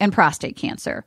[0.00, 1.04] and prostate cancer.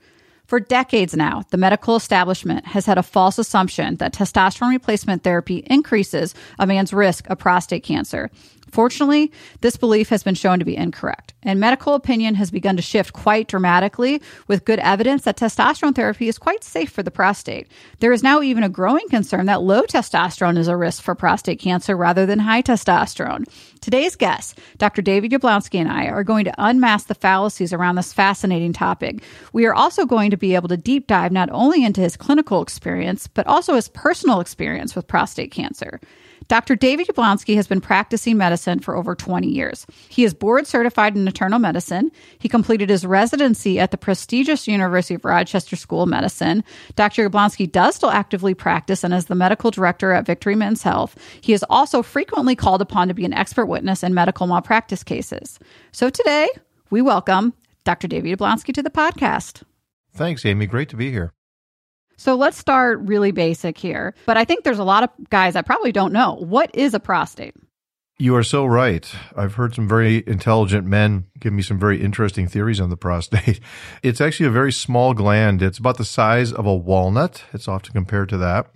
[0.47, 5.57] For decades now, the medical establishment has had a false assumption that testosterone replacement therapy
[5.69, 8.31] increases a man's risk of prostate cancer.
[8.71, 9.31] Fortunately,
[9.61, 13.13] this belief has been shown to be incorrect, and medical opinion has begun to shift
[13.13, 17.67] quite dramatically with good evidence that testosterone therapy is quite safe for the prostate.
[17.99, 21.59] There is now even a growing concern that low testosterone is a risk for prostate
[21.59, 23.45] cancer rather than high testosterone.
[23.79, 25.01] Today's guest, Dr.
[25.01, 29.23] David Yablonsky, and I are going to unmask the fallacies around this fascinating topic.
[29.53, 32.61] We are also going to be able to deep dive not only into his clinical
[32.61, 35.99] experience, but also his personal experience with prostate cancer.
[36.47, 36.75] Dr.
[36.75, 39.85] David Yablonsky has been practicing medicine for over 20 years.
[40.07, 42.11] He is board certified in internal medicine.
[42.39, 46.63] He completed his residency at the prestigious University of Rochester School of Medicine.
[46.95, 47.29] Dr.
[47.29, 51.17] Yablonsky does still actively practice and is the medical director at Victory Men's Health.
[51.41, 55.59] He is also frequently called upon to be an expert witness in medical malpractice cases.
[55.91, 56.47] So today,
[56.89, 57.53] we welcome
[57.83, 58.07] Dr.
[58.07, 59.63] David Yablonsky to the podcast.
[60.13, 60.65] Thanks, Amy.
[60.65, 61.33] Great to be here.
[62.17, 64.13] So let's start really basic here.
[64.25, 66.99] But I think there's a lot of guys that probably don't know what is a
[66.99, 67.55] prostate.
[68.19, 69.07] You are so right.
[69.35, 73.59] I've heard some very intelligent men give me some very interesting theories on the prostate.
[74.01, 75.61] It's actually a very small gland.
[75.61, 77.43] It's about the size of a walnut.
[77.53, 78.71] It's often compared to that.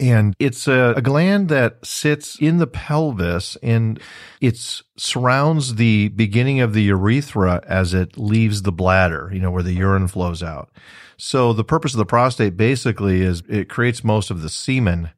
[0.00, 4.00] And it's a, a, gland that sits in the pelvis and
[4.40, 4.56] it
[4.96, 9.74] surrounds the beginning of the urethra as it leaves the bladder, you know, where the
[9.74, 10.70] urine flows out.
[11.18, 15.10] So the purpose of the prostate basically is it creates most of the semen.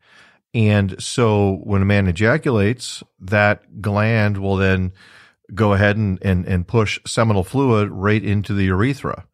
[0.52, 4.92] And so when a man ejaculates, that gland will then
[5.54, 9.26] go ahead and, and, and push seminal fluid right into the urethra.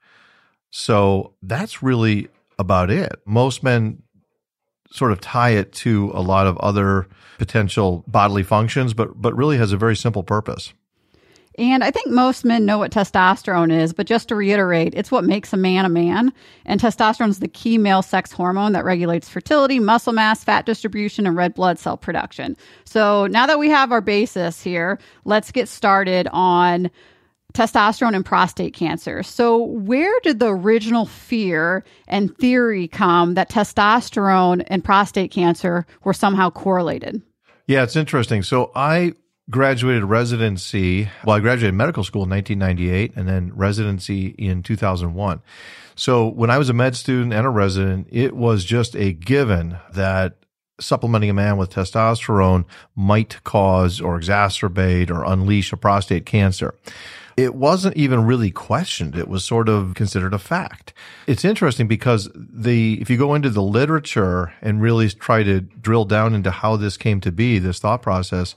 [0.70, 2.28] So that's really
[2.58, 3.20] about it.
[3.24, 4.02] Most men
[4.90, 7.06] sort of tie it to a lot of other
[7.38, 10.72] potential bodily functions, but, but really has a very simple purpose.
[11.58, 15.24] And I think most men know what testosterone is, but just to reiterate, it's what
[15.24, 16.32] makes a man a man.
[16.64, 21.26] And testosterone is the key male sex hormone that regulates fertility, muscle mass, fat distribution,
[21.26, 22.56] and red blood cell production.
[22.84, 26.92] So now that we have our basis here, let's get started on
[27.54, 29.22] testosterone and prostate cancer.
[29.22, 36.12] So, where did the original fear and theory come that testosterone and prostate cancer were
[36.12, 37.22] somehow correlated?
[37.66, 38.42] Yeah, it's interesting.
[38.42, 39.14] So, I
[39.50, 41.08] graduated residency.
[41.24, 45.40] Well, I graduated medical school in 1998 and then residency in 2001.
[45.94, 49.78] So when I was a med student and a resident, it was just a given
[49.92, 50.36] that
[50.80, 56.74] supplementing a man with testosterone might cause or exacerbate or unleash a prostate cancer
[57.38, 59.14] it wasn't even really questioned.
[59.14, 60.92] It was sort of considered a fact.
[61.28, 66.04] It's interesting because the, if you go into the literature and really try to drill
[66.04, 68.56] down into how this came to be, this thought process,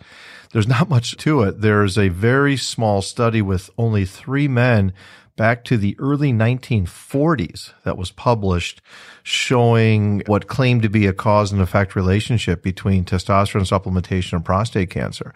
[0.52, 1.62] there's not much to it.
[1.62, 4.94] There's a very small study with only three men
[5.42, 8.80] back to the early 1940s that was published
[9.24, 14.92] showing what claimed to be a cause and effect relationship between testosterone supplementation and prostate
[14.92, 15.34] cancer.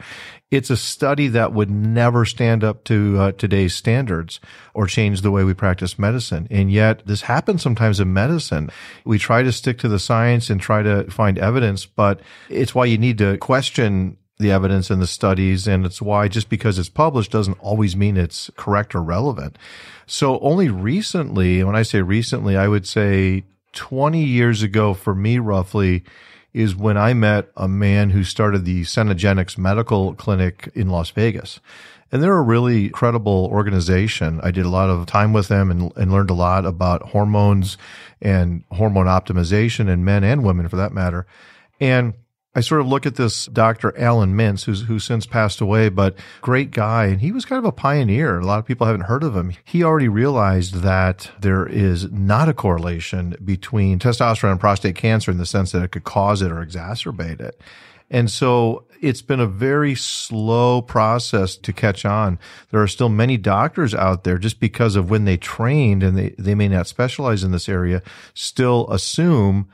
[0.52, 4.40] It's a study that would never stand up to uh, today's standards
[4.76, 6.48] or change the way we practice medicine.
[6.52, 8.70] And yet this happens sometimes in medicine.
[9.06, 12.86] We try to stick to the science and try to find evidence, but it's why
[12.86, 15.68] you need to question the evidence and the studies.
[15.68, 19.58] And it's why just because it's published doesn't always mean it's correct or relevant.
[20.06, 25.40] So only recently, when I say recently, I would say 20 years ago for me,
[25.40, 26.04] roughly,
[26.54, 31.60] is when I met a man who started the Cenegenics Medical Clinic in Las Vegas.
[32.12, 34.40] And they're a really credible organization.
[34.42, 37.78] I did a lot of time with them and, and learned a lot about hormones
[38.22, 41.26] and hormone optimization in men and women for that matter.
[41.82, 42.14] And
[42.56, 43.96] I sort of look at this Dr.
[43.98, 47.66] Alan Mintz, who's who's since passed away, but great guy, and he was kind of
[47.66, 48.40] a pioneer.
[48.40, 49.54] A lot of people haven't heard of him.
[49.66, 55.38] He already realized that there is not a correlation between testosterone and prostate cancer in
[55.38, 57.62] the sense that it could cause it or exacerbate it.
[58.10, 62.40] And so it's been a very slow process to catch on.
[62.70, 66.36] There are still many doctors out there just because of when they trained and they,
[66.38, 68.02] they may not specialize in this area,
[68.34, 69.68] still assume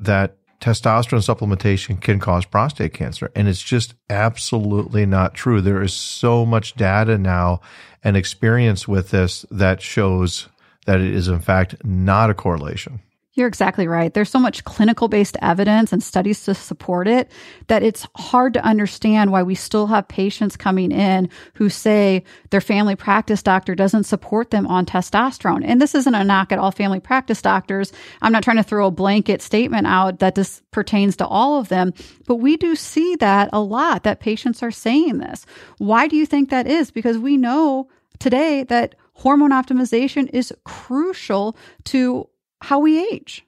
[0.00, 0.36] that
[0.66, 3.30] testosterone supplementation can cause prostate cancer.
[3.36, 5.60] And it's just absolutely not true.
[5.60, 7.60] There is so much data now
[8.02, 10.48] and experience with this that shows
[10.86, 13.00] that it is in fact not a correlation.
[13.36, 14.14] You're exactly right.
[14.14, 17.30] There's so much clinical based evidence and studies to support it
[17.66, 22.62] that it's hard to understand why we still have patients coming in who say their
[22.62, 25.62] family practice doctor doesn't support them on testosterone.
[25.66, 27.92] And this isn't a knock at all family practice doctors.
[28.22, 31.68] I'm not trying to throw a blanket statement out that this pertains to all of
[31.68, 31.92] them,
[32.26, 35.44] but we do see that a lot that patients are saying this.
[35.76, 36.90] Why do you think that is?
[36.90, 41.54] Because we know today that hormone optimization is crucial
[41.84, 42.30] to
[42.60, 43.44] how we age.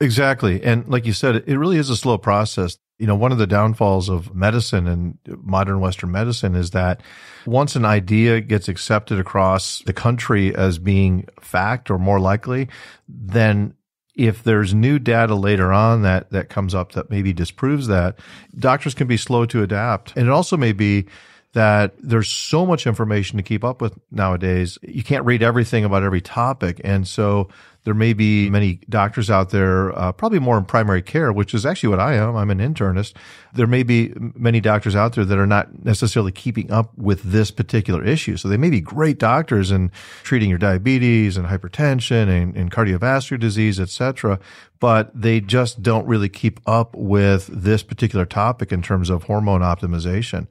[0.00, 0.62] Exactly.
[0.62, 2.78] And like you said, it really is a slow process.
[2.98, 7.02] You know, one of the downfalls of medicine and modern Western medicine is that
[7.46, 12.68] once an idea gets accepted across the country as being fact or more likely,
[13.08, 13.74] then
[14.14, 18.18] if there's new data later on that, that comes up that maybe disproves that,
[18.58, 20.14] doctors can be slow to adapt.
[20.16, 21.06] And it also may be
[21.52, 24.78] that there's so much information to keep up with nowadays.
[24.82, 26.80] You can't read everything about every topic.
[26.84, 27.48] And so
[27.84, 31.64] there may be many doctors out there, uh, probably more in primary care, which is
[31.64, 32.36] actually what I am.
[32.36, 33.14] I'm an internist.
[33.54, 37.50] There may be many doctors out there that are not necessarily keeping up with this
[37.50, 38.36] particular issue.
[38.36, 39.90] So they may be great doctors in
[40.22, 44.38] treating your diabetes and hypertension and, and cardiovascular disease, et cetera,
[44.78, 49.62] but they just don't really keep up with this particular topic in terms of hormone
[49.62, 50.46] optimization.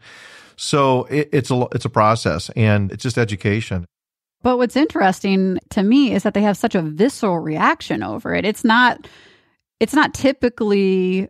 [0.55, 3.85] So it, it's a it's a process and it's just education.
[4.41, 8.45] But what's interesting to me is that they have such a visceral reaction over it.
[8.45, 9.07] It's not
[9.80, 11.30] it's not typically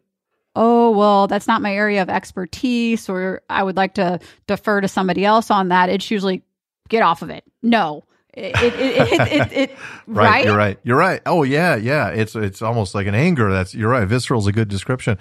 [0.55, 4.87] oh well that's not my area of expertise or I would like to defer to
[4.87, 5.89] somebody else on that.
[5.89, 6.43] It's usually
[6.87, 7.43] get off of it.
[7.63, 8.03] No.
[8.31, 8.73] It, it,
[9.31, 9.77] it, it
[10.07, 10.79] right, right, you're right.
[10.83, 11.21] You're right.
[11.25, 12.09] Oh yeah, yeah.
[12.09, 13.51] It's it's almost like an anger.
[13.51, 14.07] That's you're right.
[14.07, 15.17] Visceral is a good description.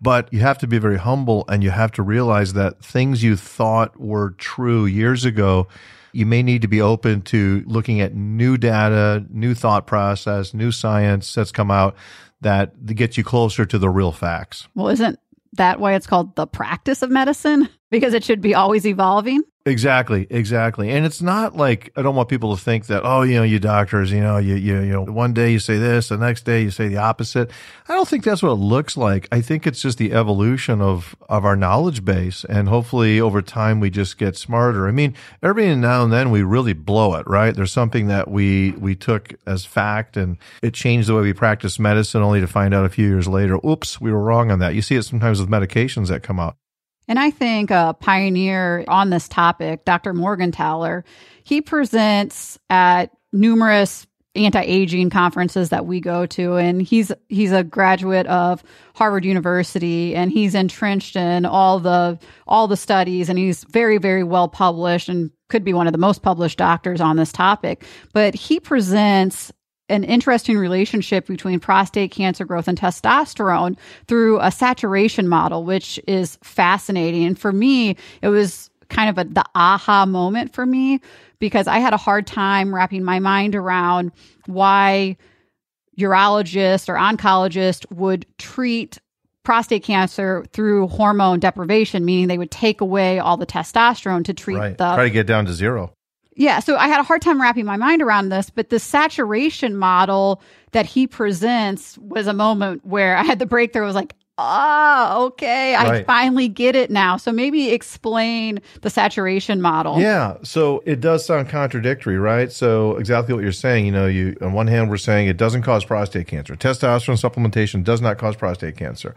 [0.00, 3.36] But you have to be very humble and you have to realize that things you
[3.36, 5.66] thought were true years ago,
[6.12, 10.70] you may need to be open to looking at new data, new thought process, new
[10.70, 11.96] science that's come out
[12.40, 14.68] that gets you closer to the real facts.
[14.74, 15.18] Well, isn't
[15.54, 17.68] that why it's called the practice of medicine?
[17.90, 19.42] Because it should be always evolving?
[19.68, 20.90] Exactly, exactly.
[20.90, 23.58] And it's not like I don't want people to think that oh, you know, you
[23.58, 26.62] doctors, you know, you you you know, one day you say this, the next day
[26.62, 27.50] you say the opposite.
[27.88, 29.28] I don't think that's what it looks like.
[29.30, 33.78] I think it's just the evolution of of our knowledge base and hopefully over time
[33.78, 34.88] we just get smarter.
[34.88, 37.54] I mean, every now and then we really blow it, right?
[37.54, 41.78] There's something that we we took as fact and it changed the way we practice
[41.78, 44.74] medicine only to find out a few years later, oops, we were wrong on that.
[44.74, 46.56] You see it sometimes with medications that come out.
[47.08, 50.12] And I think a pioneer on this topic, Dr.
[50.12, 51.02] Morgentaler,
[51.42, 58.26] he presents at numerous anti-aging conferences that we go to and he's he's a graduate
[58.26, 58.62] of
[58.94, 64.22] Harvard University and he's entrenched in all the all the studies and he's very very
[64.22, 68.34] well published and could be one of the most published doctors on this topic but
[68.34, 69.50] he presents
[69.88, 73.76] an interesting relationship between prostate cancer growth and testosterone
[74.06, 77.24] through a saturation model, which is fascinating.
[77.24, 81.00] And for me, it was kind of a, the aha moment for me
[81.38, 84.12] because I had a hard time wrapping my mind around
[84.46, 85.16] why
[85.98, 88.98] urologists or oncologists would treat
[89.44, 94.58] prostate cancer through hormone deprivation, meaning they would take away all the testosterone to treat
[94.58, 94.76] right.
[94.76, 95.92] the try to get down to zero.
[96.38, 99.76] Yeah, so I had a hard time wrapping my mind around this, but the saturation
[99.76, 100.40] model
[100.70, 103.82] that he presents was a moment where I had the breakthrough.
[103.82, 107.16] I was like, oh, okay, I finally get it now.
[107.16, 109.98] So maybe explain the saturation model.
[109.98, 112.52] Yeah, so it does sound contradictory, right?
[112.52, 115.62] So exactly what you're saying, you know, you on one hand we're saying it doesn't
[115.62, 116.54] cause prostate cancer.
[116.54, 119.16] Testosterone supplementation does not cause prostate cancer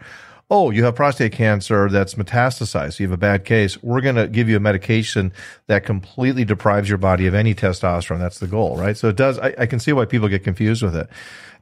[0.52, 3.00] oh, you have prostate cancer that's metastasized.
[3.00, 3.82] You have a bad case.
[3.82, 5.32] We're going to give you a medication
[5.66, 8.18] that completely deprives your body of any testosterone.
[8.18, 8.94] That's the goal, right?
[8.94, 11.08] So it does, I, I, can see why people get confused with it.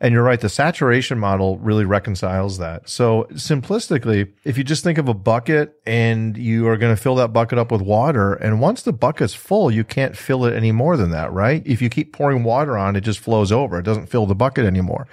[0.01, 0.41] And you're right.
[0.41, 2.89] The saturation model really reconciles that.
[2.89, 7.15] So simplistically, if you just think of a bucket and you are going to fill
[7.15, 10.73] that bucket up with water, and once the bucket's full, you can't fill it any
[10.73, 11.63] more than that, right?
[11.65, 13.79] If you keep pouring water on, it just flows over.
[13.79, 15.07] It doesn't fill the bucket anymore.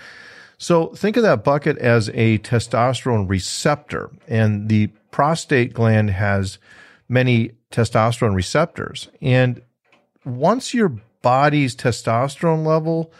[0.58, 6.58] So think of that bucket as a testosterone receptor, and the prostate gland has
[7.08, 9.10] many testosterone receptors.
[9.22, 9.62] And
[10.26, 10.90] once your
[11.22, 13.12] body's testosterone level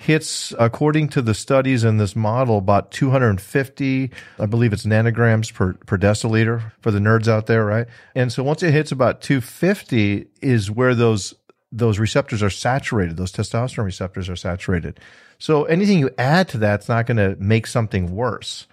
[0.00, 5.74] hits, according to the studies in this model, about 250, I believe it's nanograms per,
[5.74, 7.86] per deciliter for the nerds out there, right?
[8.14, 11.34] And so once it hits about 250 is where those
[11.72, 13.16] those receptors are saturated.
[13.16, 15.00] Those testosterone receptors are saturated.
[15.38, 18.66] So anything you add to that's not going to make something worse.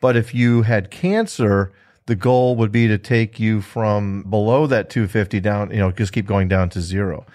[0.00, 1.72] But if you had cancer,
[2.06, 6.12] the goal would be to take you from below that 250 down, you know, just
[6.12, 7.26] keep going down to zero.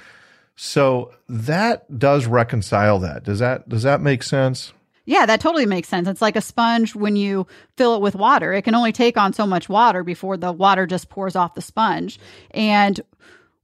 [0.55, 3.23] So that does reconcile that.
[3.23, 4.73] Does that does that make sense?
[5.05, 6.07] Yeah, that totally makes sense.
[6.07, 7.47] It's like a sponge when you
[7.77, 8.53] fill it with water.
[8.53, 11.61] It can only take on so much water before the water just pours off the
[11.61, 12.19] sponge.
[12.51, 13.01] And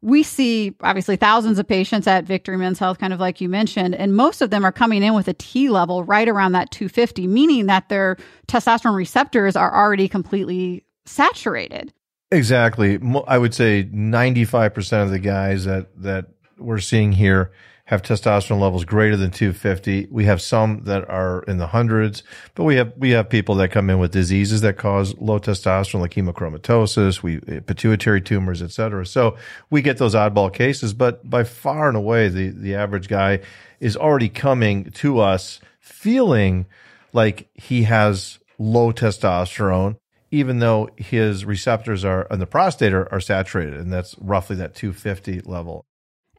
[0.02, 3.96] we see obviously thousands of patients at Victory Men's Health, kind of like you mentioned,
[3.96, 7.28] and most of them are coming in with a T level right around that 250,
[7.28, 11.94] meaning that their testosterone receptors are already completely saturated.
[12.32, 13.00] Exactly.
[13.28, 17.52] I would say 95% of the guys that, that we're seeing here
[17.86, 20.08] have testosterone levels greater than 250.
[20.10, 22.24] We have some that are in the hundreds,
[22.56, 26.02] but we have we have people that come in with diseases that cause low testosterone,
[26.02, 29.06] like hemochromatosis, we eh, pituitary tumors, et cetera.
[29.06, 29.38] So
[29.70, 33.42] we get those oddball cases, but by far and away, the the average guy
[33.80, 36.66] is already coming to us feeling
[37.14, 39.98] like he has low testosterone
[40.32, 44.76] even though his receptors are in the prostate are, are saturated, and that's roughly that
[44.76, 45.86] 250 level.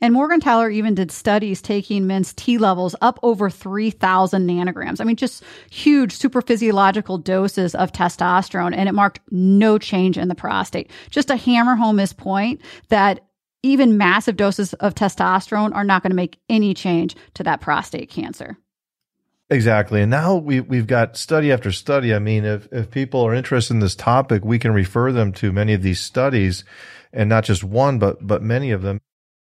[0.01, 5.01] And Morgentaler even did studies taking men's T levels up over 3,000 nanograms.
[5.01, 10.29] I mean, just huge super physiological doses of testosterone, and it marked no change in
[10.29, 10.91] the prostate.
[11.11, 13.27] Just to hammer home his point that
[13.63, 18.11] even massive doses of testosterone are not going to make any change to that prostate
[18.11, 18.57] cancer.
[19.49, 20.03] Exactly.
[20.03, 22.13] And now we, we've got study after study.
[22.13, 25.53] I mean, if, if people are interested in this topic, we can refer them to
[25.53, 26.65] many of these studies
[27.13, 29.01] and not just one, but, but many of them.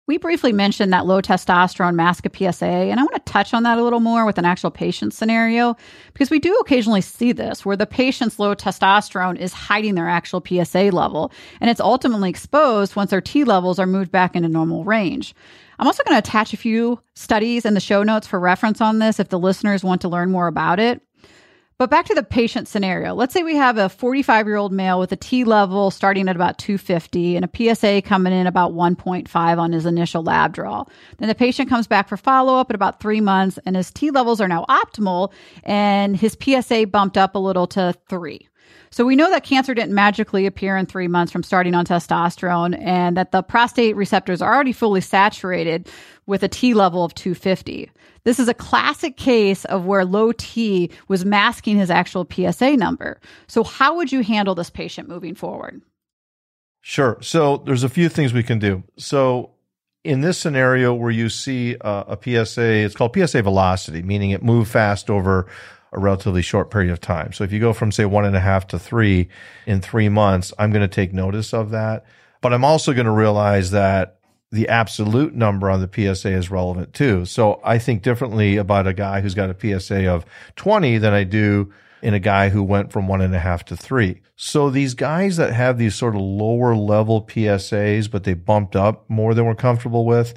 [0.09, 3.61] We briefly mentioned that low testosterone mask a PSA, and I want to touch on
[3.61, 5.75] that a little more with an actual patient scenario
[6.13, 10.43] because we do occasionally see this where the patient's low testosterone is hiding their actual
[10.43, 14.83] PSA level, and it's ultimately exposed once their T levels are moved back into normal
[14.83, 15.35] range.
[15.77, 18.97] I'm also going to attach a few studies in the show notes for reference on
[18.97, 21.03] this if the listeners want to learn more about it.
[21.79, 23.13] But back to the patient scenario.
[23.13, 26.36] Let's say we have a 45 year old male with a T level starting at
[26.36, 30.83] about 250 and a PSA coming in about 1.5 on his initial lab draw.
[31.19, 34.12] Then the patient comes back for follow up at about three months and his T
[34.12, 35.31] levels are now optimal
[35.63, 38.48] and his PSA bumped up a little to three.
[38.91, 42.79] So we know that cancer didn't magically appear in three months from starting on testosterone
[42.81, 45.88] and that the prostate receptors are already fully saturated
[46.25, 47.91] with a T level of 250.
[48.23, 53.19] This is a classic case of where low T was masking his actual PSA number.
[53.47, 55.81] So how would you handle this patient moving forward?
[56.81, 57.17] Sure.
[57.21, 58.83] So there's a few things we can do.
[58.97, 59.51] So
[60.03, 64.43] in this scenario where you see a, a PSA, it's called PSA velocity, meaning it
[64.43, 65.47] moved fast over
[65.91, 67.34] a relatively short period of time.
[67.34, 69.29] So if you go from say one and a half to three
[69.65, 72.05] in three months, I'm going to take notice of that.
[72.41, 74.19] But I'm also going to realize that
[74.51, 77.25] the absolute number on the PSA is relevant too.
[77.25, 81.24] So I think differently about a guy who's got a PSA of 20 than I
[81.24, 84.22] do in a guy who went from one and a half to three.
[84.36, 89.10] So these guys that have these sort of lower level PSAs, but they bumped up
[89.10, 90.34] more than we're comfortable with,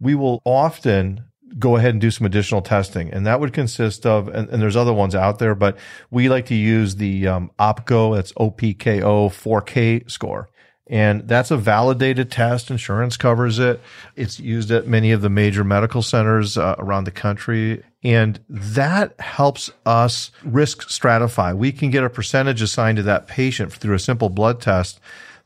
[0.00, 1.24] we will often
[1.58, 3.12] go ahead and do some additional testing.
[3.12, 5.76] And that would consist of, and, and there's other ones out there, but
[6.10, 10.48] we like to use the um, OPKO, that's OPKO 4K score.
[10.86, 12.70] And that's a validated test.
[12.70, 13.80] Insurance covers it.
[14.16, 17.82] It's used at many of the major medical centers uh, around the country.
[18.02, 21.56] And that helps us risk stratify.
[21.56, 25.00] We can get a percentage assigned to that patient through a simple blood test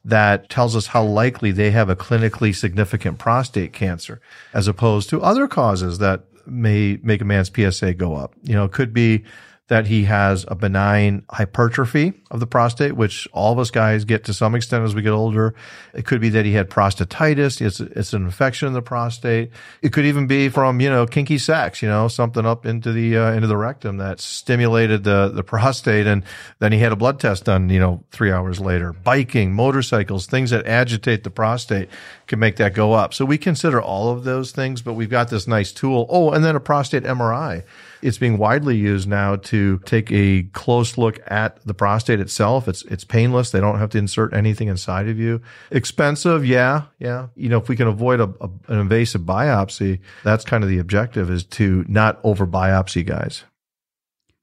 [0.04, 4.20] that tells us how likely they have a clinically significant prostate cancer
[4.54, 8.34] as opposed to other causes that may make a man's PSA go up.
[8.42, 9.24] You know, it could be
[9.68, 14.24] that he has a benign hypertrophy of the prostate, which all of us guys get
[14.24, 15.54] to some extent as we get older.
[15.94, 17.60] It could be that he had prostatitis.
[17.60, 19.50] It's, it's an infection in the prostate.
[19.82, 23.18] It could even be from, you know, kinky sex, you know, something up into the,
[23.18, 26.06] uh, into the rectum that stimulated the, the prostate.
[26.06, 26.24] And
[26.60, 28.94] then he had a blood test done, you know, three hours later.
[28.94, 31.90] Biking, motorcycles, things that agitate the prostate
[32.26, 33.12] can make that go up.
[33.12, 36.06] So we consider all of those things, but we've got this nice tool.
[36.08, 37.64] Oh, and then a prostate MRI
[38.02, 42.68] it's being widely used now to take a close look at the prostate itself.
[42.68, 43.50] It's it's painless.
[43.50, 45.40] They don't have to insert anything inside of you.
[45.70, 47.28] Expensive, yeah, yeah.
[47.34, 50.78] You know, if we can avoid a, a, an invasive biopsy, that's kind of the
[50.78, 53.44] objective is to not over biopsy guys.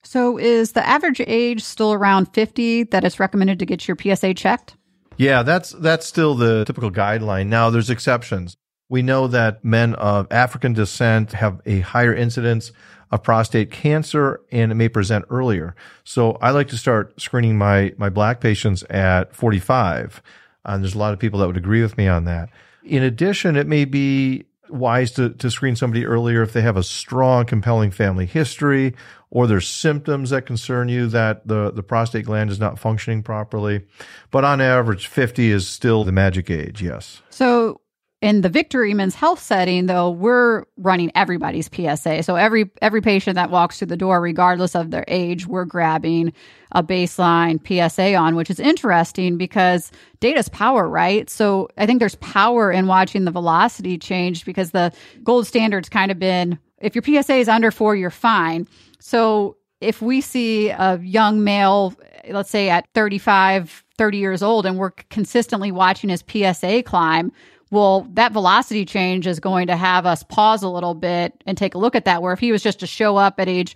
[0.03, 4.35] So is the average age still around 50 that it's recommended to get your PSA
[4.35, 4.75] checked?
[5.17, 7.47] Yeah, that's that's still the typical guideline.
[7.47, 8.55] Now there's exceptions.
[8.89, 12.71] We know that men of African descent have a higher incidence
[13.11, 15.75] of prostate cancer and it may present earlier.
[16.03, 20.21] So I like to start screening my, my black patients at 45.
[20.65, 22.49] And there's a lot of people that would agree with me on that.
[22.83, 26.83] In addition, it may be wise to, to screen somebody earlier if they have a
[26.83, 28.95] strong, compelling family history
[29.29, 33.85] or there's symptoms that concern you that the, the prostate gland is not functioning properly.
[34.31, 36.81] But on average, 50 is still the magic age.
[36.81, 37.21] Yes.
[37.29, 37.81] So
[38.21, 42.23] in the Victory Men's Health setting, though, we're running everybody's PSA.
[42.23, 46.33] So every every patient that walks through the door, regardless of their age, we're grabbing
[46.71, 49.91] a baseline PSA on, which is interesting because
[50.21, 51.29] data's power, right?
[51.29, 54.91] So I think there's power in watching the velocity change because the
[55.23, 58.67] gold standard's kind of been if your PSA is under four, you're fine.
[58.99, 61.93] So if we see a young male,
[62.29, 67.31] let's say at 35, 30 years old, and we're consistently watching his PSA climb,
[67.71, 71.75] well, that velocity change is going to have us pause a little bit and take
[71.75, 72.21] a look at that.
[72.21, 73.75] Where if he was just to show up at age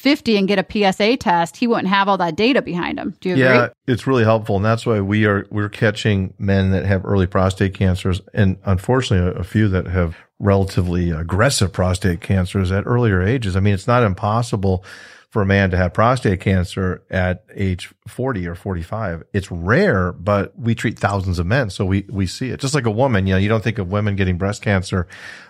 [0.00, 3.14] 50 and get a PSA test, he wouldn't have all that data behind him.
[3.20, 3.46] Do you agree?
[3.46, 4.56] Yeah, it's really helpful.
[4.56, 9.30] And that's why we are, we're catching men that have early prostate cancers and unfortunately
[9.30, 13.56] a, a few that have relatively aggressive prostate cancers at earlier ages.
[13.56, 14.82] I mean, it's not impossible
[15.30, 19.22] for a man to have prostate cancer at age 40 or 45.
[19.32, 21.70] It's rare, but we treat thousands of men.
[21.70, 23.26] So we, we see it just like a woman.
[23.26, 25.06] You know, you don't think of women getting breast cancer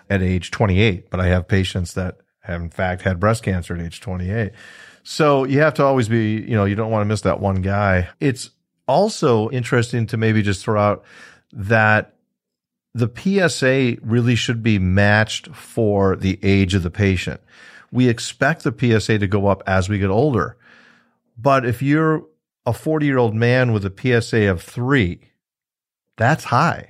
[0.09, 3.81] at age 28, but I have patients that have in fact had breast cancer at
[3.81, 4.51] age 28.
[5.03, 7.63] So you have to always be, you know, you don't want to miss that one
[7.63, 8.09] guy.
[8.19, 8.51] It's
[8.87, 11.03] also interesting to maybe just throw out
[11.53, 12.15] that
[12.93, 17.41] the PSA really should be matched for the age of the patient
[17.91, 20.57] we expect the PSA to go up as we get older.
[21.37, 22.25] But if you're
[22.65, 25.31] a 40 year old man with a PSA of three,
[26.17, 26.89] that's high.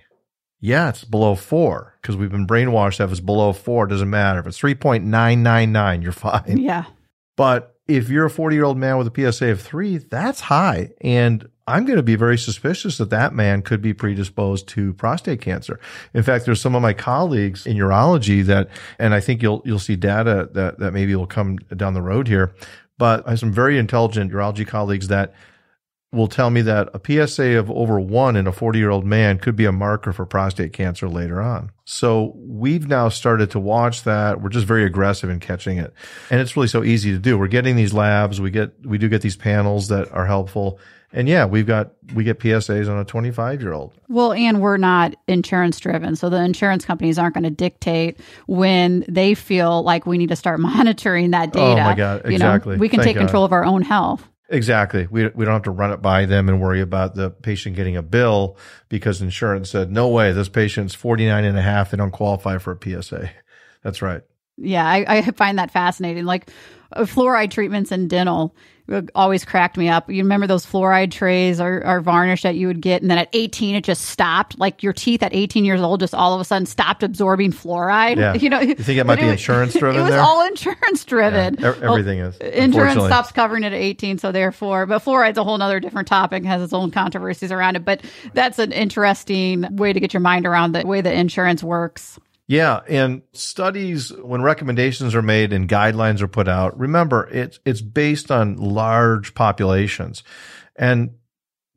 [0.60, 4.10] Yeah, it's below four because we've been brainwashed that if it's below four, it doesn't
[4.10, 4.39] matter.
[4.39, 6.58] If it's 3.999, you're fine.
[6.58, 6.86] Yeah.
[7.36, 10.91] But if you're a 40 year old man with a PSA of three, that's high.
[11.01, 15.41] And I'm going to be very suspicious that that man could be predisposed to prostate
[15.41, 15.79] cancer.
[16.13, 19.79] In fact, there's some of my colleagues in urology that, and I think you'll, you'll
[19.79, 22.53] see data that, that maybe will come down the road here,
[22.97, 25.33] but I have some very intelligent urology colleagues that
[26.11, 29.39] will tell me that a PSA of over one in a 40 year old man
[29.39, 31.71] could be a marker for prostate cancer later on.
[31.85, 34.41] So we've now started to watch that.
[34.41, 35.93] We're just very aggressive in catching it.
[36.29, 37.37] And it's really so easy to do.
[37.37, 38.41] We're getting these labs.
[38.41, 40.79] We get, we do get these panels that are helpful.
[41.13, 43.93] And yeah, we've got, we get PSAs on a 25 year old.
[44.07, 46.15] Well, and we're not insurance driven.
[46.15, 50.35] So the insurance companies aren't going to dictate when they feel like we need to
[50.35, 51.81] start monitoring that data.
[51.81, 52.21] Oh my God.
[52.25, 52.74] Exactly.
[52.74, 53.21] You know, we can Thank take God.
[53.21, 54.27] control of our own health.
[54.50, 55.07] Exactly.
[55.09, 57.95] We, we don't have to run it by them and worry about the patient getting
[57.95, 58.57] a bill
[58.89, 61.91] because insurance said, no way, this patient's 49 and a half.
[61.91, 63.31] They don't qualify for a PSA.
[63.81, 64.21] That's right.
[64.57, 66.25] Yeah, I, I find that fascinating.
[66.25, 66.50] Like
[66.93, 68.55] uh, fluoride treatments in dental
[69.15, 70.09] always cracked me up.
[70.09, 73.29] You remember those fluoride trays or, or, varnish that you would get, and then at
[73.33, 74.59] 18 it just stopped.
[74.59, 78.17] Like your teeth at 18 years old just all of a sudden stopped absorbing fluoride.
[78.17, 78.31] Yeah.
[78.41, 80.01] You know, you think it might be insurance driven?
[80.01, 80.19] It was there?
[80.19, 81.57] all insurance driven.
[81.59, 82.37] Yeah, everything well, is.
[82.37, 86.43] Insurance stops covering it at 18, so therefore, but fluoride's a whole other different topic,
[86.43, 87.85] has its own controversies around it.
[87.85, 88.01] But
[88.33, 92.19] that's an interesting way to get your mind around the way the insurance works.
[92.51, 97.79] Yeah, and studies when recommendations are made and guidelines are put out, remember it's it's
[97.79, 100.22] based on large populations.
[100.75, 101.11] And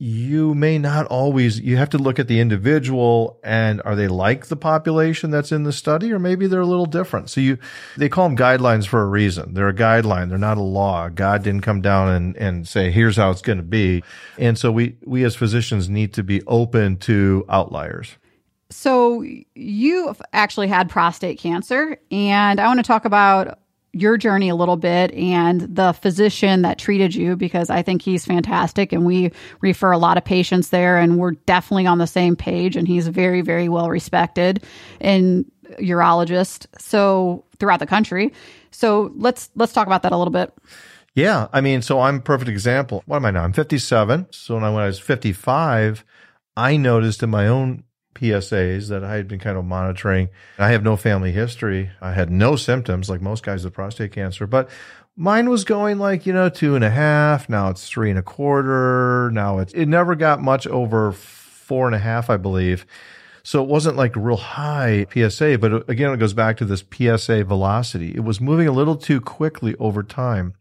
[0.00, 4.46] you may not always you have to look at the individual and are they like
[4.46, 7.30] the population that's in the study or maybe they're a little different.
[7.30, 7.58] So you
[7.96, 9.54] they call them guidelines for a reason.
[9.54, 10.28] They're a guideline.
[10.28, 11.08] They're not a law.
[11.08, 14.02] God didn't come down and, and say here's how it's going to be.
[14.38, 18.16] And so we we as physicians need to be open to outliers
[18.70, 19.24] so
[19.54, 23.58] you've actually had prostate cancer, and I want to talk about
[23.94, 28.26] your journey a little bit and the physician that treated you because I think he's
[28.26, 32.34] fantastic and we refer a lot of patients there and we're definitely on the same
[32.34, 34.64] page and he's very very well respected
[35.00, 35.48] and
[35.78, 38.32] urologist so throughout the country.
[38.70, 40.52] So let's let's talk about that a little bit.
[41.14, 43.04] Yeah, I mean, so I'm a perfect example.
[43.06, 43.44] What am I now?
[43.44, 44.26] I'm 57.
[44.32, 46.04] So when I, when I was 55,
[46.56, 50.28] I noticed in my own PSAs that I had been kind of monitoring.
[50.58, 51.90] I have no family history.
[52.00, 54.70] I had no symptoms like most guys with prostate cancer, but
[55.16, 57.48] mine was going like, you know, two and a half.
[57.48, 59.30] Now it's three and a quarter.
[59.32, 62.86] Now it's, it never got much over four and a half, I believe.
[63.42, 67.44] So it wasn't like real high PSA, but again, it goes back to this PSA
[67.44, 68.14] velocity.
[68.14, 70.54] It was moving a little too quickly over time.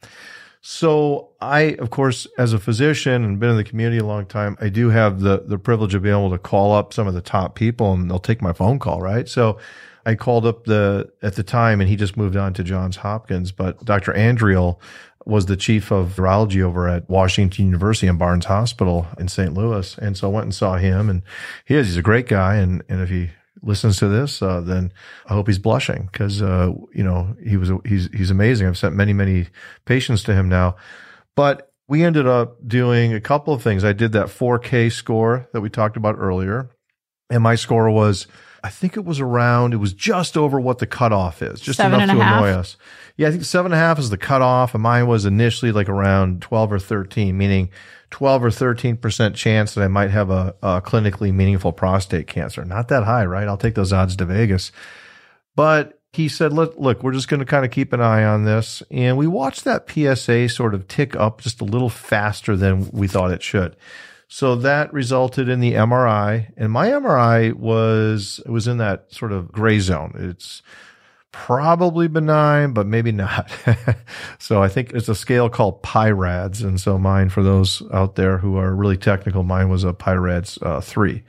[0.66, 4.56] So I, of course, as a physician and been in the community a long time,
[4.62, 7.22] I do have the, the privilege of being able to call up some of the
[7.22, 9.28] top people and they'll take my phone call, right?
[9.28, 9.58] So
[10.06, 13.52] I called up the, at the time and he just moved on to Johns Hopkins,
[13.52, 14.14] but Dr.
[14.14, 14.80] Andriole
[15.26, 19.54] was the chief of urology over at Washington University and Barnes Hospital in St.
[19.54, 19.98] Louis.
[19.98, 21.24] And so I went and saw him and
[21.66, 22.56] he is, he's a great guy.
[22.56, 23.32] And, and if he
[23.64, 24.94] listens to this, uh, then
[25.26, 28.68] I hope he's blushing because, uh, you know, he was, he's, he's amazing.
[28.68, 29.48] I've sent many, many
[29.86, 30.76] patients to him now,
[31.36, 33.84] but we ended up doing a couple of things.
[33.84, 36.70] I did that 4K score that we talked about earlier
[37.30, 38.28] and my score was
[38.64, 42.00] I think it was around, it was just over what the cutoff is, just Seven
[42.00, 42.44] enough to half?
[42.44, 42.78] annoy us.
[43.18, 45.90] Yeah, I think seven and a half is the cutoff, and mine was initially like
[45.90, 47.70] around 12 or 13, meaning
[48.14, 52.64] 12 or 13% chance that I might have a, a clinically meaningful prostate cancer.
[52.64, 53.48] Not that high, right?
[53.48, 54.72] I'll take those odds to Vegas.
[55.56, 58.46] But he said, look, look, we're just going to kind of keep an eye on
[58.46, 58.84] this.
[58.92, 63.08] And we watched that PSA sort of tick up just a little faster than we
[63.08, 63.76] thought it should.
[64.28, 69.32] So that resulted in the MRI and my MRI was, it was in that sort
[69.32, 70.14] of gray zone.
[70.20, 70.62] It's
[71.34, 73.52] probably benign, but maybe not.
[74.40, 76.62] so I think it's a scale called PIRADS.
[76.62, 80.60] And so mine, for those out there who are really technical, mine was a PIRADS
[80.62, 81.24] uh, three.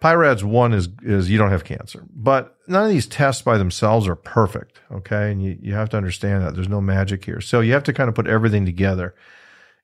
[0.00, 4.08] PIRADS one is is you don't have cancer, but none of these tests by themselves
[4.08, 4.80] are perfect.
[4.90, 7.40] Okay, and you you have to understand that there's no magic here.
[7.40, 9.14] So you have to kind of put everything together.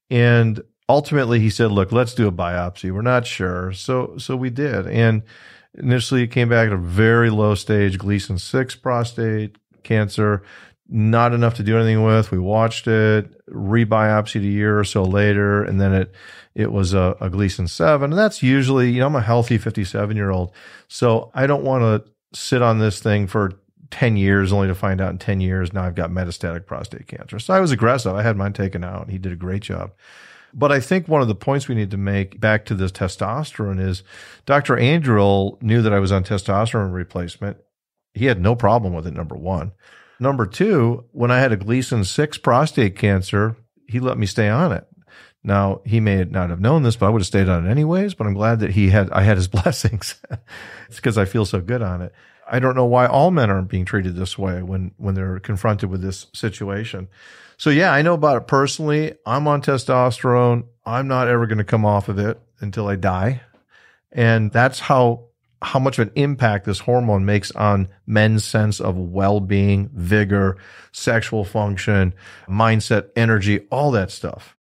[0.08, 2.90] And ultimately, he said, "Look, let's do a biopsy.
[2.90, 5.22] We're not sure." So so we did, and
[5.76, 10.42] initially it came back at a very low stage Gleason six prostate cancer.
[10.88, 12.30] Not enough to do anything with.
[12.30, 16.14] We watched it, rebiopsied a year or so later, and then it
[16.56, 18.10] it was a, a Gleason 7.
[18.10, 20.52] And that's usually, you know, I'm a healthy 57 year old.
[20.88, 23.52] So I don't want to sit on this thing for
[23.90, 27.38] 10 years only to find out in 10 years now I've got metastatic prostate cancer.
[27.38, 28.14] So I was aggressive.
[28.14, 29.92] I had mine taken out he did a great job.
[30.54, 33.80] But I think one of the points we need to make back to this testosterone
[33.80, 34.02] is
[34.46, 34.76] Dr.
[34.76, 37.58] Andriole knew that I was on testosterone replacement.
[38.14, 39.72] He had no problem with it, number one.
[40.18, 43.56] Number two, when I had a Gleason 6 prostate cancer,
[43.86, 44.86] he let me stay on it.
[45.46, 48.14] Now he may not have known this, but I would have stayed on it anyways.
[48.14, 50.16] But I'm glad that he had I had his blessings.
[50.88, 52.12] it's because I feel so good on it.
[52.50, 55.88] I don't know why all men aren't being treated this way when when they're confronted
[55.88, 57.08] with this situation.
[57.58, 59.14] So yeah, I know about it personally.
[59.24, 60.64] I'm on testosterone.
[60.84, 63.42] I'm not ever going to come off of it until I die,
[64.12, 65.26] and that's how
[65.62, 70.58] how much of an impact this hormone makes on men's sense of well-being, vigor,
[70.92, 72.14] sexual function,
[72.46, 74.54] mindset, energy, all that stuff.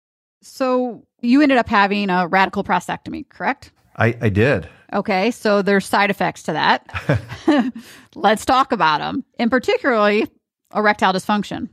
[0.41, 3.71] So you ended up having a radical prostatectomy, correct?
[3.95, 4.69] I, I did.
[4.93, 6.87] Okay, so there's side effects to that.
[8.15, 10.27] Let's talk about them, and particularly
[10.75, 11.69] erectile dysfunction.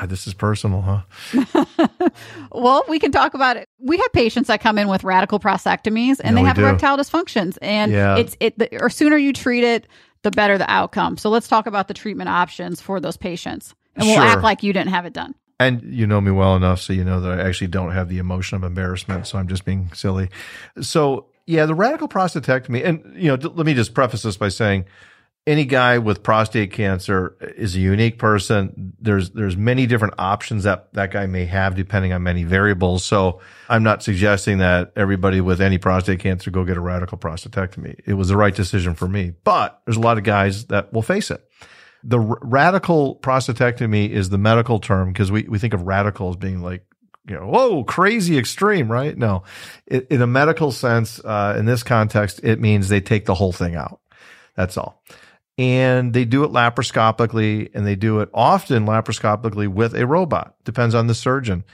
[0.00, 2.08] God, this is personal, huh?
[2.52, 3.68] well, we can talk about it.
[3.78, 6.62] We have patients that come in with radical prostatectomies, and Yeah, they have do.
[6.62, 8.16] erectile dysfunctions, and Yeah.
[8.16, 8.58] it's it.
[8.58, 9.86] The or sooner you treat it,
[10.22, 11.16] the better the outcome.
[11.16, 14.24] So let's talk about the treatment options for those patients, and we'll Sure.
[14.24, 15.34] act like you didn't have it done.
[15.60, 18.18] And you know me well enough, so you know that I actually don't have the
[18.18, 19.26] emotion of embarrassment.
[19.28, 20.28] So I'm just being silly.
[20.80, 24.48] So yeah, the radical prostatectomy, and you know, d- let me just preface this by
[24.48, 24.86] saying,
[25.46, 28.94] any guy with prostate cancer is a unique person.
[28.98, 33.04] There's there's many different options that that guy may have depending on many variables.
[33.04, 38.00] So I'm not suggesting that everybody with any prostate cancer go get a radical prostatectomy.
[38.06, 41.02] It was the right decision for me, but there's a lot of guys that will
[41.02, 41.46] face it
[42.04, 46.36] the r- radical prostatectomy is the medical term because we, we think of radical as
[46.36, 46.84] being like,
[47.26, 49.16] you know, whoa, crazy extreme, right?
[49.16, 49.44] No,
[49.86, 53.52] it, in a medical sense, uh, in this context, it means they take the whole
[53.52, 54.00] thing out.
[54.54, 55.02] That's all.
[55.56, 60.54] And they do it laparoscopically and they do it often laparoscopically with a robot.
[60.64, 61.64] Depends on the surgeon.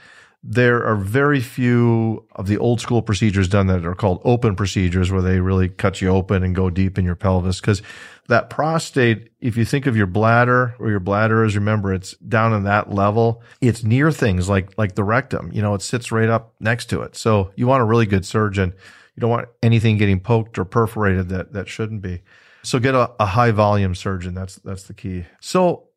[0.43, 5.11] There are very few of the old school procedures done that are called open procedures
[5.11, 7.61] where they really cut you open and go deep in your pelvis.
[7.61, 7.81] Cause
[8.27, 12.53] that prostate, if you think of your bladder or your bladder is, remember it's down
[12.53, 13.43] in that level.
[13.61, 17.01] It's near things like, like the rectum, you know, it sits right up next to
[17.01, 17.15] it.
[17.15, 18.73] So you want a really good surgeon.
[19.15, 22.21] You don't want anything getting poked or perforated that, that shouldn't be.
[22.63, 24.33] So get a, a high volume surgeon.
[24.33, 25.25] That's, that's the key.
[25.39, 25.87] So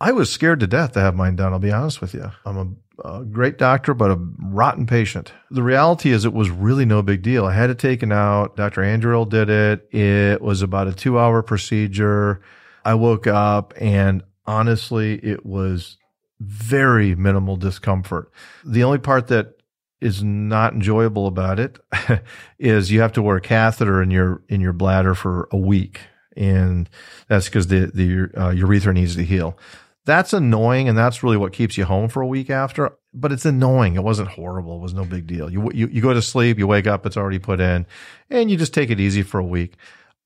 [0.00, 1.52] I was scared to death to have mine done.
[1.52, 2.30] I'll be honest with you.
[2.44, 5.32] I'm a, a great doctor, but a rotten patient.
[5.50, 7.46] The reality is it was really no big deal.
[7.46, 8.56] I had it taken out.
[8.56, 8.82] Dr.
[8.82, 9.88] Andriole did it.
[9.94, 12.40] It was about a two hour procedure.
[12.84, 15.96] I woke up and honestly, it was
[16.40, 18.30] very minimal discomfort.
[18.64, 19.54] The only part that
[20.00, 21.78] is not enjoyable about it
[22.58, 26.00] is you have to wear a catheter in your in your bladder for a week,
[26.36, 26.88] and
[27.28, 29.58] that's because the the uh, urethra needs to heal.
[30.06, 32.96] That's annoying, and that's really what keeps you home for a week after.
[33.14, 33.94] But it's annoying.
[33.94, 34.76] It wasn't horrible.
[34.76, 35.50] It was no big deal.
[35.50, 37.86] You you you go to sleep, you wake up, it's already put in,
[38.28, 39.74] and you just take it easy for a week.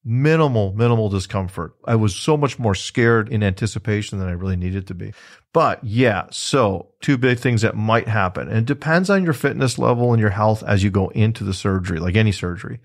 [0.04, 1.74] Minimal, minimal discomfort.
[1.84, 5.12] I was so much more scared in anticipation than I really needed to be.
[5.52, 8.48] But yeah, so two big things that might happen.
[8.48, 11.52] And it depends on your fitness level and your health as you go into the
[11.52, 12.80] surgery, like any surgery.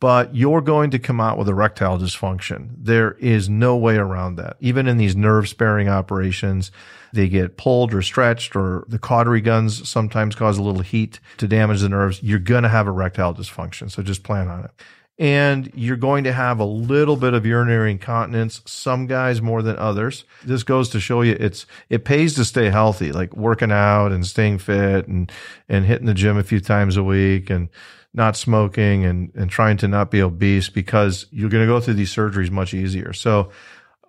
[0.00, 2.70] But you're going to come out with erectile dysfunction.
[2.78, 4.56] There is no way around that.
[4.60, 6.72] Even in these nerve sparing operations,
[7.12, 11.46] they get pulled or stretched or the cautery guns sometimes cause a little heat to
[11.46, 12.22] damage the nerves.
[12.22, 13.90] You're going to have erectile dysfunction.
[13.90, 14.70] So just plan on it.
[15.18, 19.76] and you're going to have a little bit of urinary incontinence some guys more than
[19.76, 24.12] others this goes to show you it's it pays to stay healthy like working out
[24.12, 25.30] and staying fit and
[25.68, 27.68] and hitting the gym a few times a week and
[28.12, 31.94] not smoking and and trying to not be obese because you're going to go through
[31.94, 33.50] these surgeries much easier so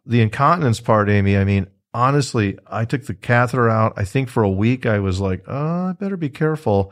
[0.05, 4.43] the incontinence part amy i mean honestly i took the catheter out i think for
[4.43, 6.91] a week i was like oh i better be careful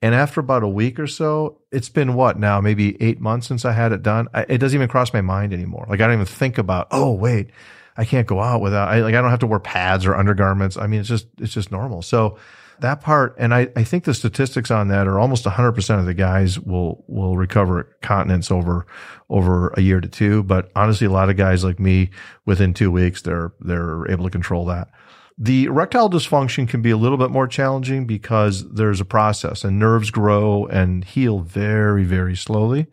[0.00, 3.64] and after about a week or so, it's been what now, maybe eight months since
[3.64, 4.28] I had it done.
[4.32, 5.86] I, it doesn't even cross my mind anymore.
[5.88, 7.50] Like I don't even think about, oh, wait,
[7.96, 10.76] I can't go out without, I like, I don't have to wear pads or undergarments.
[10.76, 12.02] I mean, it's just, it's just normal.
[12.02, 12.38] So
[12.80, 16.14] that part, and I, I think the statistics on that are almost 100% of the
[16.14, 18.86] guys will, will recover continence over,
[19.28, 20.42] over a year to two.
[20.42, 22.10] But honestly, a lot of guys like me
[22.46, 24.88] within two weeks, they're, they're able to control that.
[25.36, 29.78] The erectile dysfunction can be a little bit more challenging because there's a process and
[29.78, 32.88] nerves grow and heal very, very slowly.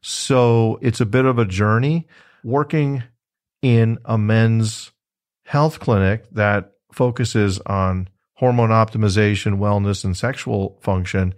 [0.00, 2.08] So it's a bit of a journey
[2.42, 3.02] working
[3.60, 4.90] in a men's
[5.44, 8.08] health clinic that focuses on
[8.42, 11.32] hormone optimization, wellness, and sexual function.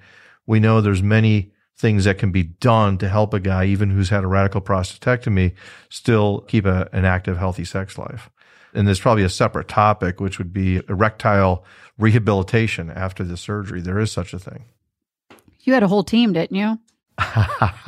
[0.47, 4.09] We know there's many things that can be done to help a guy, even who's
[4.09, 5.55] had a radical prostatectomy,
[5.90, 8.31] still keep a, an active, healthy sex life
[8.75, 11.64] and there's probably a separate topic, which would be erectile
[11.97, 13.81] rehabilitation after the surgery.
[13.81, 14.64] There is such a thing.
[15.61, 16.79] You had a whole team, didn't you?
[17.17, 17.79] but.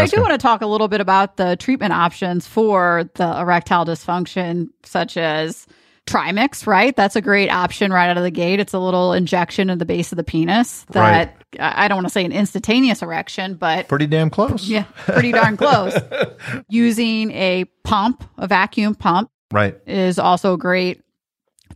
[0.00, 3.84] I do want to talk a little bit about the treatment options for the erectile
[3.84, 5.66] dysfunction, such as
[6.06, 6.94] Trimix, right?
[6.94, 8.60] That's a great option right out of the gate.
[8.60, 11.36] It's a little injection in the base of the penis that right.
[11.58, 14.68] I don't want to say an instantaneous erection, but pretty damn close.
[14.68, 15.94] Yeah, pretty darn close.
[16.68, 21.02] Using a pump, a vacuum pump, right, is also great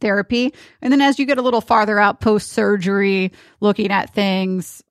[0.01, 0.55] therapy.
[0.81, 4.83] And then as you get a little farther out post surgery, looking at things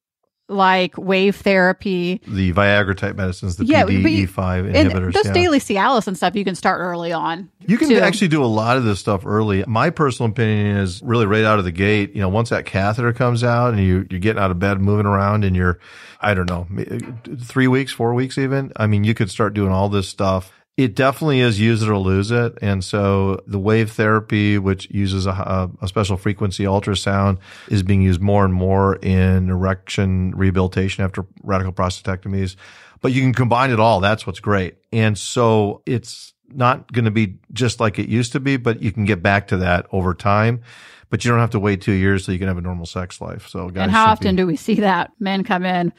[0.50, 5.34] like wave therapy, the Viagra type medicines, the yeah, PDE5 inhibitors, those yeah.
[5.34, 7.50] daily Cialis and stuff, you can start early on.
[7.66, 8.00] You can too.
[8.00, 9.64] actually do a lot of this stuff early.
[9.68, 12.16] My personal opinion is really right out of the gate.
[12.16, 15.06] You know, once that catheter comes out and you you're getting out of bed, moving
[15.06, 15.80] around, and you're,
[16.20, 18.72] I don't know, uh, three weeks, four weeks, even.
[18.76, 21.98] I mean, you could start doing all this stuff it definitely is use it or
[21.98, 22.58] lose it.
[22.62, 28.22] And so the wave therapy, which uses a, a, special frequency ultrasound, is being used
[28.22, 32.56] more and more in erection rehabilitation after radical prostatectomies.
[33.02, 34.00] But you can combine it all.
[34.00, 34.78] That's what's great.
[34.94, 38.94] And so it's not going to be just like it used to be, but you
[38.94, 40.62] can get back to that over time.
[41.10, 43.20] But you don't have to wait two years so you can have a normal sex
[43.20, 43.50] life.
[43.50, 45.92] So, and how often be, do we see that men come in?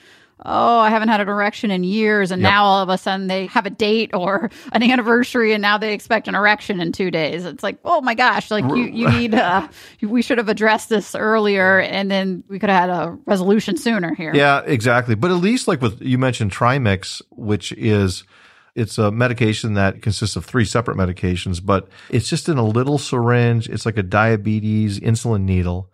[0.45, 2.31] Oh, I haven't had an erection in years.
[2.31, 2.51] And yep.
[2.51, 5.93] now all of a sudden they have a date or an anniversary and now they
[5.93, 7.45] expect an erection in two days.
[7.45, 9.69] It's like, oh my gosh, like you, you need, uh,
[10.03, 14.15] we should have addressed this earlier and then we could have had a resolution sooner
[14.15, 14.35] here.
[14.35, 15.15] Yeah, exactly.
[15.15, 18.25] But at least like with, you mentioned Trimix, which is,
[18.75, 22.99] it's a medication that consists of three separate medications, but it's just in a little
[22.99, 23.69] syringe.
[23.69, 25.91] It's like a diabetes insulin needle.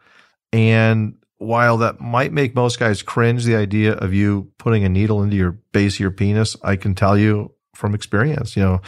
[0.53, 5.23] And while that might make most guys cringe, the idea of you putting a needle
[5.23, 8.81] into your base of your penis, I can tell you from experience, you know,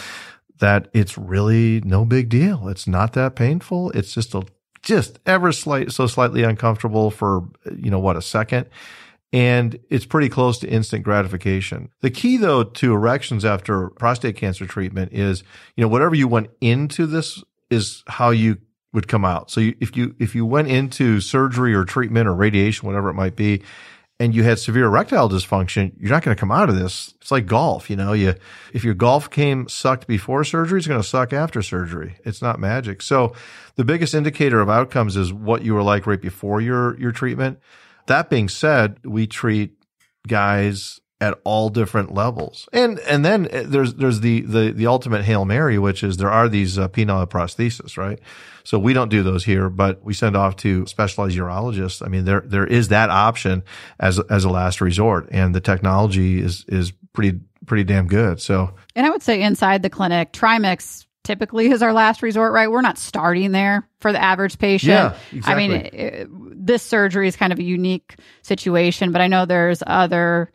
[0.61, 2.69] that it's really no big deal.
[2.69, 3.91] It's not that painful.
[3.91, 4.45] It's just a,
[4.83, 8.67] just ever slight, so slightly uncomfortable for, you know, what, a second.
[9.31, 11.91] And it's pretty close to instant gratification.
[12.01, 15.45] The key though to erections after prostate cancer treatment is,
[15.77, 18.57] you know, whatever you went into this is how you
[18.93, 19.51] would come out.
[19.51, 23.15] So you, if you if you went into surgery or treatment or radiation, whatever it
[23.15, 23.63] might be,
[24.21, 27.15] and you had severe erectile dysfunction, you're not going to come out of this.
[27.21, 28.13] It's like golf, you know.
[28.13, 28.35] You
[28.73, 32.17] if your golf game sucked before surgery, it's going to suck after surgery.
[32.25, 33.03] It's not magic.
[33.03, 33.35] So
[33.77, 37.61] the biggest indicator of outcomes is what you were like right before your your treatment.
[38.07, 39.75] That being said, we treat
[40.27, 42.69] guys at all different levels.
[42.73, 46.31] And and then uh, there's there's the the the ultimate hail mary, which is there
[46.31, 48.21] are these uh, penile prosthesis, right?
[48.63, 52.05] So we don't do those here, but we send off to specialized urologists.
[52.05, 53.65] I mean, there there is that option
[53.99, 58.41] as as a last resort, and the technology is is pretty pretty damn good.
[58.41, 62.71] So, and I would say inside the clinic, Trimix typically is our last resort, right?
[62.71, 64.91] We're not starting there for the average patient.
[64.91, 65.53] Yeah, exactly.
[65.53, 66.29] I mean, it,
[66.67, 70.53] this surgery is kind of a unique situation, but I know there's other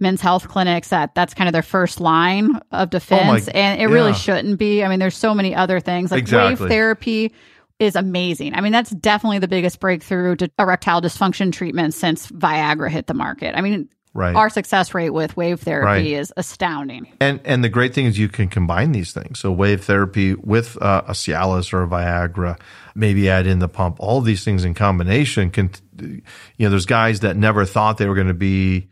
[0.00, 3.48] men's health clinics that that's kind of their first line of defense.
[3.48, 3.94] Oh my, and it yeah.
[3.94, 4.82] really shouldn't be.
[4.82, 6.64] I mean, there's so many other things like exactly.
[6.64, 7.32] wave therapy
[7.78, 8.54] is amazing.
[8.54, 13.14] I mean, that's definitely the biggest breakthrough to erectile dysfunction treatment since Viagra hit the
[13.14, 13.56] market.
[13.56, 14.34] I mean, Right.
[14.34, 16.06] Our success rate with wave therapy right.
[16.06, 17.06] is astounding.
[17.20, 19.38] And and the great thing is you can combine these things.
[19.38, 22.58] So wave therapy with uh, a Cialis or a Viagra,
[22.96, 23.96] maybe add in the pump.
[24.00, 26.22] All these things in combination can, you
[26.58, 28.88] know, there's guys that never thought they were going to be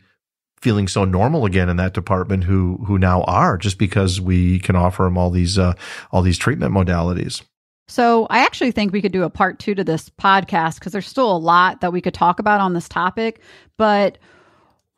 [0.61, 4.75] feeling so normal again in that department who who now are just because we can
[4.75, 5.73] offer them all these uh,
[6.11, 7.41] all these treatment modalities.
[7.87, 11.07] So I actually think we could do a part two to this podcast because there's
[11.07, 13.41] still a lot that we could talk about on this topic.
[13.77, 14.17] But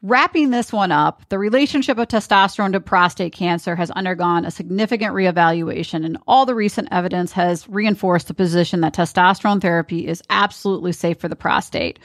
[0.02, 5.13] wrapping this one up, the relationship of testosterone to prostate cancer has undergone a significant
[5.13, 10.91] reevaluation, and all the recent evidence has reinforced the position that testosterone therapy is absolutely
[10.91, 12.00] safe for the prostate.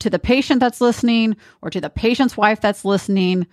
[0.00, 3.46] To the patient that's listening, or to the patient's wife that's listening,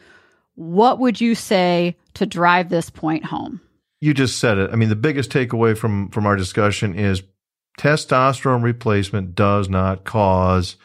[0.55, 3.61] what would you say to drive this point home?
[4.05, 4.69] you just said it.
[4.71, 7.23] I mean, the biggest takeaway from from our discussion is
[7.79, 10.75] testosterone replacement does not cause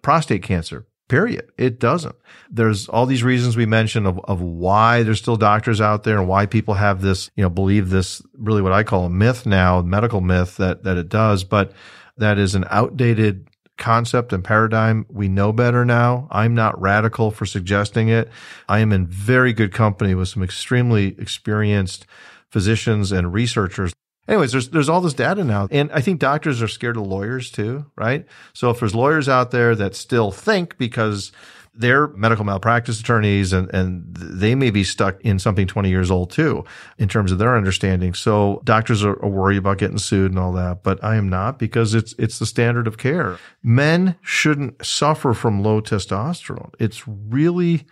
[0.00, 0.86] prostate cancer.
[1.08, 1.50] Period.
[1.58, 2.14] It doesn't.
[2.48, 6.28] There's all these reasons we mentioned of, of why there's still doctors out there and
[6.28, 9.82] why people have this, you know, believe this really what I call a myth now,
[9.82, 11.72] medical myth that that it does, but
[12.16, 13.49] that is an outdated
[13.80, 15.06] concept and paradigm.
[15.08, 16.28] We know better now.
[16.30, 18.30] I'm not radical for suggesting it.
[18.68, 22.06] I am in very good company with some extremely experienced
[22.50, 23.92] physicians and researchers.
[24.28, 27.50] Anyways, there's there's all this data now, and I think doctors are scared of lawyers
[27.50, 28.24] too, right?
[28.52, 31.32] So if there's lawyers out there that still think because
[31.80, 36.30] they're medical malpractice attorneys and, and they may be stuck in something 20 years old
[36.30, 36.64] too,
[36.98, 38.14] in terms of their understanding.
[38.14, 41.58] So doctors are, are worried about getting sued and all that, but I am not
[41.58, 43.38] because it's, it's the standard of care.
[43.62, 46.72] Men shouldn't suffer from low testosterone.
[46.78, 47.86] It's really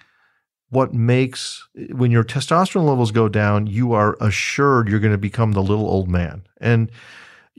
[0.70, 5.52] what makes when your testosterone levels go down, you are assured you're going to become
[5.52, 6.46] the little old man.
[6.60, 6.90] And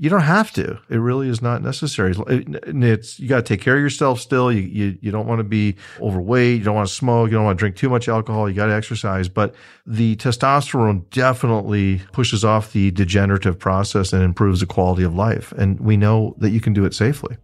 [0.01, 0.79] you don't have to.
[0.87, 2.15] It really is not necessary.
[2.17, 4.49] It's you got to take care of yourself still.
[4.49, 6.59] You you, you don't want to be overweight.
[6.59, 7.29] You don't want to smoke.
[7.29, 8.47] You don't want to drink too much alcohol.
[8.47, 9.27] You got to exercise.
[9.27, 15.51] But the testosterone definitely pushes off the degenerative process and improves the quality of life.
[15.51, 17.35] And we know that you can do it safely.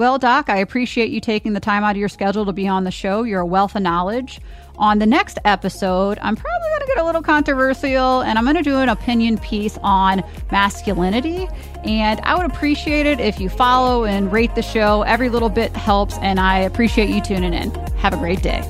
[0.00, 2.84] Well, Doc, I appreciate you taking the time out of your schedule to be on
[2.84, 3.22] the show.
[3.22, 4.40] You're a wealth of knowledge.
[4.76, 8.56] On the next episode, I'm probably going to get a little controversial and I'm going
[8.56, 11.48] to do an opinion piece on masculinity.
[11.84, 15.02] And I would appreciate it if you follow and rate the show.
[15.02, 17.70] Every little bit helps, and I appreciate you tuning in.
[17.98, 18.62] Have a great day.